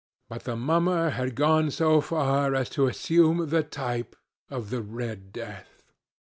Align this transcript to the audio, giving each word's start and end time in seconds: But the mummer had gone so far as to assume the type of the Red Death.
But 0.29 0.45
the 0.45 0.55
mummer 0.55 1.11
had 1.11 1.35
gone 1.35 1.69
so 1.69 2.01
far 2.01 2.55
as 2.55 2.71
to 2.71 2.87
assume 2.87 3.49
the 3.49 3.61
type 3.61 4.15
of 4.49 4.71
the 4.71 4.81
Red 4.81 5.31
Death. 5.31 5.83